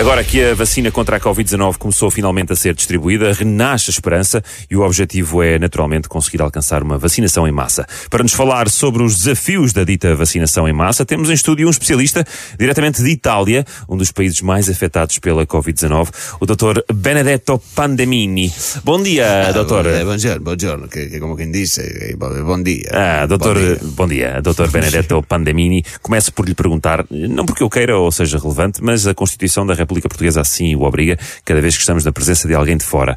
Agora 0.00 0.24
que 0.24 0.42
a 0.42 0.54
vacina 0.54 0.90
contra 0.90 1.18
a 1.18 1.20
Covid-19 1.20 1.76
começou 1.76 2.10
finalmente 2.10 2.50
a 2.54 2.56
ser 2.56 2.72
distribuída, 2.72 3.34
renasce 3.34 3.90
a 3.90 3.92
esperança 3.92 4.42
e 4.70 4.74
o 4.74 4.80
objetivo 4.80 5.42
é, 5.42 5.58
naturalmente, 5.58 6.08
conseguir 6.08 6.40
alcançar 6.40 6.82
uma 6.82 6.96
vacinação 6.96 7.46
em 7.46 7.52
massa. 7.52 7.86
Para 8.08 8.22
nos 8.22 8.32
falar 8.32 8.70
sobre 8.70 9.02
os 9.02 9.18
desafios 9.18 9.74
da 9.74 9.84
dita 9.84 10.14
vacinação 10.14 10.66
em 10.66 10.72
massa, 10.72 11.04
temos 11.04 11.28
em 11.28 11.34
estúdio 11.34 11.66
um 11.66 11.70
especialista 11.70 12.24
diretamente 12.58 13.02
de 13.02 13.10
Itália, 13.10 13.62
um 13.90 13.94
dos 13.94 14.10
países 14.10 14.40
mais 14.40 14.70
afetados 14.70 15.18
pela 15.18 15.46
Covid-19, 15.46 16.08
o 16.40 16.46
Dr. 16.46 16.80
Benedetto 16.94 17.60
Pandemini. 17.74 18.50
Bom 18.82 19.02
dia, 19.02 19.52
doutor. 19.52 19.86
Eh, 19.86 20.02
buongiorno, 20.02 20.40
buongiorno, 20.40 20.88
che, 20.88 21.10
che 21.10 21.18
come 21.18 21.36
quem 21.36 21.52
disse, 21.52 22.16
buon 22.16 22.62
dia. 22.62 22.88
Ah, 22.90 23.26
doutor, 23.26 23.54
Bom 23.54 23.66
dia. 23.66 23.78
bom 23.82 24.08
dia, 24.08 24.40
doutor 24.40 24.70
Benedetto 24.70 25.20
Pandemini. 25.28 25.84
Começo 26.00 26.32
por 26.32 26.48
lhe 26.48 26.54
perguntar, 26.54 27.04
não 27.10 27.44
porque 27.44 27.62
eu 27.62 27.68
queira 27.68 27.98
ou 27.98 28.10
seja 28.10 28.38
relevante, 28.38 28.82
mas 28.82 29.06
a 29.06 29.12
Constituição 29.12 29.66
da 29.66 29.74
República 29.74 29.89
Portuguesa 30.08 30.40
assim 30.40 30.74
o 30.76 30.82
obriga, 30.82 31.18
cada 31.44 31.60
vez 31.60 31.74
que 31.74 31.80
estamos 31.80 32.04
na 32.04 32.12
presença 32.12 32.46
de 32.46 32.54
alguém 32.54 32.76
de 32.76 32.84
fora. 32.84 33.16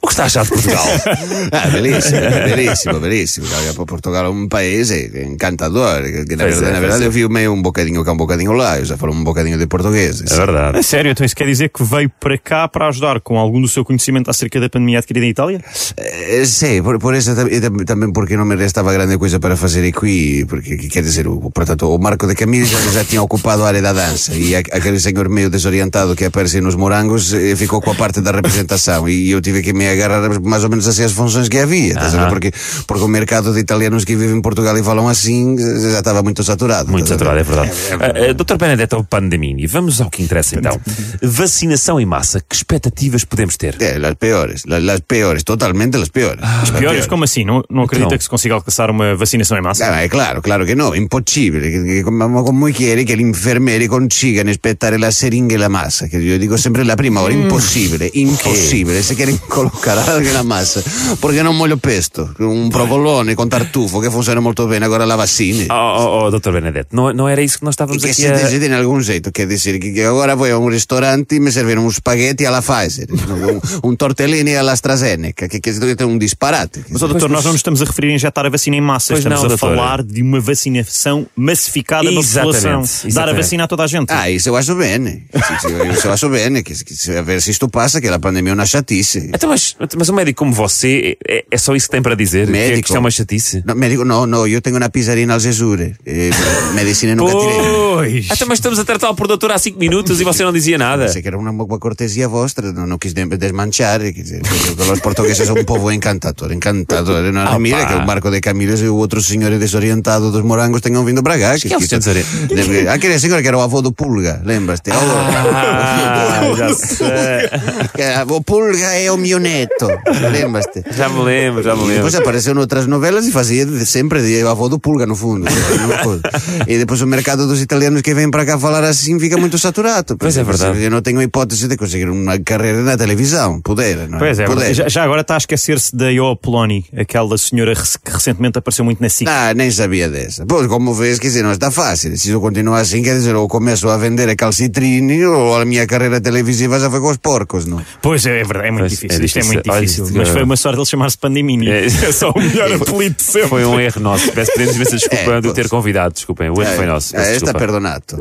O 0.00 0.06
que 0.06 0.12
está 0.12 0.22
a 0.22 0.26
achar 0.26 0.44
de 0.44 0.50
Portugal? 0.50 0.84
Ah, 1.50 1.66
bellissimo, 1.70 2.20
bellissimo, 2.20 3.00
bellissimo. 3.00 3.46
Perché 3.48 3.72
Portogallo 3.74 4.28
è 4.28 4.30
un 4.30 4.48
paese 4.48 5.10
encantador. 5.24 6.02
Que 6.02 6.36
na, 6.36 6.44
Pois 6.44 6.56
é, 6.56 6.60
verdade, 6.60 6.72
na 6.72 6.80
verdade 6.80 7.02
é. 7.02 7.06
eu 7.06 7.10
vi 7.10 7.26
meio 7.28 7.52
um 7.52 7.62
bocadinho 7.62 8.04
cá, 8.04 8.12
um 8.12 8.16
bocadinho 8.16 8.52
lá. 8.52 8.78
Eu 8.78 8.84
já 8.84 8.96
falo 8.96 9.12
um 9.12 9.24
bocadinho 9.24 9.58
de 9.58 9.66
português. 9.66 10.22
É 10.30 10.36
verdade. 10.36 10.78
A 10.78 10.82
sério, 10.82 11.10
então 11.10 11.24
isso 11.26 11.34
quer 11.34 11.46
dizer 11.46 11.70
que 11.70 11.82
veio 11.82 12.10
para 12.20 12.38
cá 12.38 12.68
para 12.68 12.86
ajudar 12.88 13.20
com 13.20 13.38
algum 13.38 13.60
do 13.60 13.66
seu 13.66 13.84
conhecimento 13.84 14.30
acerca 14.30 14.60
da 14.60 14.68
pandemia 14.68 14.98
adquirida 14.98 15.26
em 15.26 15.30
Itália? 15.30 15.60
Eh, 15.96 16.44
sì, 16.44 16.80
por, 16.80 16.98
por 16.98 17.14
tam- 17.18 17.84
também 17.84 18.12
porque 18.12 18.36
non 18.36 18.46
me 18.46 18.54
restava 18.56 18.92
grande 18.92 19.18
coisa 19.18 19.40
para 19.40 19.56
fazer 19.56 19.90
qui, 19.92 20.44
porque 20.46 20.76
que 20.76 20.88
quer 20.88 21.02
dizer, 21.02 21.26
o, 21.26 21.50
portanto, 21.50 21.88
o 21.88 21.98
Marco 21.98 22.26
de 22.28 22.34
Camilo 22.36 22.66
já, 22.66 22.78
já 22.92 23.04
tinha 23.04 23.22
ocupado 23.22 23.64
a 23.64 23.68
área 23.68 23.82
da 23.82 23.92
dança 23.92 24.32
e 24.34 24.54
a, 24.54 24.58
aquele 24.60 25.00
senhor 25.00 25.28
meio 25.28 25.50
desorientado 25.50 26.14
que 26.14 26.26
aparece 26.26 26.60
nos 26.60 26.76
morangos 26.76 27.32
eh, 27.32 27.56
ficou 27.56 27.80
com 27.80 27.90
a 27.90 27.94
parte 27.94 28.20
da 28.20 28.30
representação 28.32 29.08
e 29.08 29.30
eu 29.30 29.40
tive 29.40 29.62
que 29.62 29.72
me 29.72 29.87
agarrar 29.90 30.40
mais 30.40 30.64
ou 30.64 30.70
menos 30.70 30.86
assim 30.86 31.04
as 31.04 31.12
funções 31.12 31.48
que 31.48 31.58
havia, 31.58 31.98
a 31.98 32.28
porque, 32.28 32.52
porque 32.86 33.04
o 33.04 33.08
mercado 33.08 33.52
de 33.52 33.60
italianos 33.60 34.04
que 34.04 34.16
vivem 34.16 34.36
em 34.36 34.42
Portugal 34.42 34.76
e 34.76 34.82
falam 34.82 35.08
assim 35.08 35.56
eh, 35.58 35.90
já 35.92 35.98
estava 35.98 36.22
muito 36.22 36.42
saturado. 36.42 36.90
Muito 36.90 37.06
a 37.06 37.08
saturado, 37.08 37.38
é 37.38 37.42
verdade. 37.42 37.70
Ah, 37.92 38.30
ah, 38.30 38.32
Dr. 38.32 38.56
Benedetto 38.56 39.04
Pandemini, 39.04 39.66
vamos 39.66 40.00
ao 40.00 40.10
que 40.10 40.22
interessa 40.22 40.56
então. 40.58 40.78
Vacinação 41.22 42.00
em 42.00 42.06
massa, 42.06 42.40
que 42.40 42.54
expectativas 42.54 43.24
podemos 43.24 43.56
ter? 43.56 43.76
Eh, 43.80 43.98
las 43.98 44.14
peores, 44.16 44.62
las, 44.66 44.82
las 44.82 45.00
peores, 45.00 45.44
totalmente 45.44 45.98
las 45.98 46.10
peores. 46.10 46.42
As 46.42 46.70
piores, 46.70 47.06
como 47.06 47.24
assim? 47.24 47.44
Não, 47.44 47.62
não 47.70 47.82
acredita 47.84 48.08
Então. 48.08 48.18
que 48.18 48.24
se 48.24 48.30
consiga 48.30 48.54
alcançar 48.54 48.90
uma 48.90 49.14
vacinação 49.16 49.56
em 49.58 49.62
massa? 49.62 49.84
Ah, 49.86 50.02
è 50.02 50.08
claro, 50.08 50.40
claro. 50.40 50.64
Che, 50.64 50.74
che, 50.74 52.04
ma 52.10 52.26
ma 52.26 52.42
come 52.42 52.72
chiede 52.72 53.04
che 53.04 53.16
gli 53.16 53.20
infermieri 53.20 53.86
consigano 53.86 54.50
aspettare 54.50 54.98
la 54.98 55.10
seringa 55.10 55.54
e 55.54 55.58
la 55.58 55.68
massa? 55.68 56.06
Che 56.06 56.16
io 56.18 56.38
dico 56.38 56.56
sempre 56.56 56.84
la 56.84 56.94
prima 56.94 57.20
ora, 57.20 57.32
impossibile, 57.32 58.08
impossibile. 58.12 59.02
Se 59.02 59.14
quieren 59.14 59.38
colocar 59.48 59.77
algo 59.86 60.18
nella 60.18 60.42
massa, 60.42 60.82
perché 61.18 61.42
non 61.42 61.56
voglio 61.56 61.76
pesto, 61.76 62.34
un 62.38 62.68
provolone 62.68 63.34
con 63.34 63.48
tartufo 63.48 63.98
che 63.98 64.10
funziona 64.10 64.40
molto 64.40 64.66
bene, 64.66 64.84
agora 64.84 65.04
la 65.04 65.14
vaccina. 65.14 65.74
Oh, 65.74 65.96
oh, 65.96 66.24
oh, 66.24 66.30
Dr. 66.30 66.50
Benedetto, 66.50 66.94
não, 66.94 67.12
não 67.12 67.28
era 67.28 67.40
isso 67.40 67.58
que 67.58 67.64
nós 67.64 67.74
E 67.74 67.76
estávamos 67.76 68.02
che 68.02 68.10
aqui 68.10 68.22
si 68.22 68.26
a... 68.26 68.32
decide 68.32 68.66
in 68.66 68.72
alcun 68.72 69.00
jeito, 69.00 69.30
che 69.30 69.46
dice 69.46 69.78
che, 69.78 69.92
che 69.92 70.06
ora 70.06 70.34
voi 70.34 70.50
a 70.50 70.56
un 70.56 70.68
ristorante 70.68 71.36
e 71.36 71.40
mi 71.40 71.50
servono 71.50 71.82
un 71.82 71.92
spaghetti 71.92 72.44
alla 72.44 72.60
Pfizer, 72.60 73.06
un, 73.10 73.60
un 73.82 73.96
tortellini 73.96 74.54
all'AstraZeneca, 74.54 75.46
che, 75.46 75.60
che 75.60 75.70
è 75.70 76.02
un 76.02 76.18
disparate. 76.18 76.84
Mas, 76.88 77.02
ó, 77.02 77.06
doutor, 77.06 77.30
nós 77.30 77.44
não 77.44 77.52
nos 77.52 77.60
estamos 77.60 77.80
a 77.82 77.84
referir 77.84 78.10
a 78.10 78.14
injetar 78.14 78.46
a 78.46 78.50
vacina 78.50 78.76
em 78.76 78.80
massa, 78.80 79.14
Pois 79.14 79.20
estamos 79.20 79.42
não, 79.42 79.54
a 79.54 79.58
falar 79.58 80.02
de 80.02 80.22
uma 80.22 80.40
vacinação 80.40 81.26
massificada 81.36 82.10
da 82.10 82.20
população. 82.20 82.82
Dar 83.12 83.28
a 83.28 83.32
vacina 83.32 83.64
a 83.64 83.68
toda 83.68 83.84
a 83.84 83.86
gente. 83.86 84.10
Ah, 84.12 84.30
isso 84.30 84.48
eu 84.48 84.56
acho 84.56 84.74
sì, 84.78 85.92
Isso 85.92 86.06
eu 86.06 86.12
acho 86.12 86.30
che, 86.30 86.62
che 86.62 86.94
se, 86.94 87.16
a 87.16 87.22
ver 87.22 87.40
se 87.40 87.50
isto 87.50 87.68
passa, 87.68 88.00
que 88.00 88.08
a 88.08 88.18
pandemia 88.18 88.52
é 88.52 88.54
uma 88.54 88.66
chatice. 88.66 89.30
Então, 89.34 89.50
mas, 89.50 89.67
mas 89.96 90.08
um 90.08 90.14
médico 90.14 90.38
como 90.38 90.52
você, 90.52 91.16
é, 91.26 91.44
é 91.50 91.58
só 91.58 91.74
isso 91.74 91.86
que 91.88 91.92
tem 91.92 92.02
para 92.02 92.14
dizer? 92.14 92.46
Que, 92.46 92.52
é 92.52 92.54
que 92.54 92.68
Médico. 92.70 92.86
isto 92.88 92.96
é 92.96 92.98
uma 93.00 93.10
chatice? 93.10 93.62
No, 93.66 93.74
médico, 93.74 94.04
no, 94.04 94.26
no, 94.26 94.46
io 94.46 94.60
tengo 94.62 94.76
una 94.76 94.88
pizzerina 94.88 95.34
al 95.34 95.40
Gesure. 95.40 95.96
Eh, 96.06 96.30
medicina 96.74 97.14
nunca 97.14 97.32
tirei. 97.32 97.58
Pois! 97.58 98.26
Ah, 98.30 98.34
então, 98.34 98.48
mas 98.48 98.58
estamos 98.58 98.78
a 98.78 98.84
tratá-lo 98.84 99.16
por 99.16 99.26
doutor 99.26 99.50
há 99.52 99.58
5 99.58 99.78
minutos 99.78 100.20
e 100.20 100.24
você 100.24 100.44
não 100.44 100.52
dizia 100.52 100.78
nada. 100.78 101.06
Pensei 101.06 101.22
que 101.22 101.28
era 101.28 101.36
una, 101.38 101.50
uma 101.50 101.78
cortesia 101.78 102.28
vostra, 102.28 102.72
non, 102.72 102.86
non 102.88 102.98
quis 102.98 103.12
de- 103.14 103.26
desmanchar. 103.36 104.00
que- 104.00 104.12
que- 104.12 104.40
que 104.40 104.82
Os 104.92 105.00
portugueses 105.00 105.46
son 105.46 105.58
un 105.58 105.64
povo 105.66 105.90
encantador, 105.90 106.52
encantador. 106.52 107.22
Non, 107.32 107.44
Ah, 107.48 107.58
mira 107.58 107.82
pá. 107.82 107.86
que 107.88 107.94
o 107.98 108.06
Marco 108.06 108.30
de 108.30 108.40
Camilles 108.40 108.80
e 108.80 108.88
o 108.88 108.96
outro 108.96 109.20
senhor 109.20 109.50
desorientado 109.58 110.30
dos 110.30 110.42
morangos 110.44 110.80
tenham 110.80 111.04
vindo 111.04 111.22
para 111.22 111.38
cá. 111.38 111.58
que 111.58 111.72
é 111.72 111.76
o 111.76 111.80
senhor 111.82 111.98
desorientado? 112.00 112.90
Aquele 112.94 113.18
senhor 113.18 113.42
que 113.42 113.48
era 113.48 113.58
o 113.58 113.62
avô 113.62 113.82
do 113.82 113.92
Pulga, 113.92 114.40
lembras-te? 114.44 114.90
Ah, 114.92 116.68
sei. 116.74 117.48
Que 117.94 118.32
o 118.32 118.40
Pulga 118.42 118.94
é 118.94 119.10
o 119.10 119.16
mio 119.16 119.38
neto, 119.58 119.88
lembras-te? 120.32 120.84
Já 120.94 121.08
me 121.08 121.22
lembro, 121.22 121.62
já 121.62 121.74
me 121.74 121.80
E 121.82 121.86
lembro. 121.86 121.94
depois 121.96 122.14
apareceu 122.14 122.54
noutras 122.54 122.86
novelas 122.86 123.26
e 123.26 123.32
fazia 123.32 123.66
sempre 123.84 124.22
de 124.22 124.42
avô 124.46 124.68
do 124.68 124.78
Pulga, 124.78 125.06
no 125.06 125.16
fundo. 125.16 125.46
e 126.66 126.78
depois 126.78 127.00
o 127.02 127.06
mercado 127.06 127.46
dos 127.46 127.60
italianos 127.60 128.02
que 128.02 128.14
vêm 128.14 128.30
para 128.30 128.44
cá 128.44 128.58
falar 128.58 128.84
assim 128.84 129.18
fica 129.18 129.36
muito 129.36 129.58
saturado. 129.58 130.16
Pois 130.16 130.36
é 130.36 130.44
verdade. 130.44 130.82
Eu 130.82 130.90
não 130.90 131.02
tenho 131.02 131.20
hipótese 131.22 131.68
de 131.68 131.76
conseguir 131.76 132.08
uma 132.08 132.38
carreira 132.38 132.82
na 132.82 132.96
televisão. 132.96 133.60
Pudera, 133.60 134.06
não 134.06 134.18
Pois 134.18 134.38
é, 134.38 134.44
Pudera. 134.44 134.72
já, 134.74 134.88
já 134.88 135.02
agora 135.04 135.22
está 135.22 135.34
a 135.34 135.38
esquecer-se 135.38 135.94
da 135.94 136.10
Io 136.10 136.36
Poloni, 136.36 136.84
aquela 136.96 137.36
senhora 137.38 137.74
que 137.74 138.10
recentemente 138.12 138.58
apareceu 138.58 138.84
muito 138.84 139.00
na 139.00 139.08
SIC. 139.08 139.28
Ah, 139.28 139.52
nem 139.54 139.70
sabia 139.70 140.08
dessa. 140.08 140.44
Pois, 140.46 140.66
como 140.66 140.94
vês, 140.94 141.18
quer 141.18 141.28
dizer, 141.28 141.42
não 141.42 141.52
está 141.52 141.70
fácil. 141.70 142.16
Se 142.16 142.30
eu 142.30 142.40
continuar 142.40 142.80
assim, 142.80 143.02
quer 143.02 143.14
dizer, 143.14 143.34
ou 143.34 143.48
começo 143.48 143.88
a 143.88 143.96
vender 143.96 144.28
a 144.28 144.36
calcitrine 144.36 145.24
ou 145.26 145.56
a 145.56 145.64
minha 145.64 145.86
carreira 145.86 146.20
televisiva 146.20 146.78
já 146.78 146.90
foi 146.90 147.00
com 147.00 147.10
os 147.10 147.16
porcos, 147.16 147.64
não? 147.66 147.80
Pois 148.02 148.24
é, 148.26 148.40
é 148.40 148.44
verdade, 148.44 148.68
é 148.68 148.70
muito 148.70 148.82
Pois, 148.82 148.92
difícil. 148.92 149.20
é 149.20 149.24
Isto 149.24 149.38
é 149.38 149.42
muito 149.48 149.62
difícil. 149.70 149.72
Olha, 149.74 149.86
difícil. 149.86 150.16
Mas 150.16 150.28
foi 150.28 150.42
uma 150.42 150.56
sorte 150.56 150.78
ele 150.78 150.86
chamar-se 150.86 151.18
Pandemini. 151.18 151.68
É. 151.68 151.86
É 152.08 152.12
só 152.12 152.30
o 152.30 152.38
melhor 152.38 152.72
apelido 152.72 153.16
de 153.16 153.22
sempre. 153.22 153.48
Foi 153.48 153.64
um 153.64 153.78
erro 153.80 154.00
nosso. 154.00 154.30
Peço 154.32 154.52
pedimos 154.52 154.76
imensa 154.76 154.96
desculpa 154.96 155.32
É, 155.32 155.40
de 155.40 155.48
o 155.48 155.52
ter 155.52 155.68
convidado. 155.68 156.14
Desculpem, 156.14 156.48
o 156.50 156.62
erro 156.62 156.76
foi 156.76 156.86
nosso. 156.86 157.12
Peço 157.12 157.22
está 157.24 157.32
desculpa. 157.52 157.58
perdonato. 157.58 158.20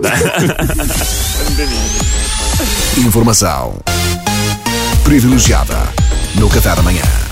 Informação 2.97 3.75
privilegiada 5.03 5.77
no 6.35 6.49
Café 6.49 6.75
da 6.75 6.81
Manhã. 6.81 7.26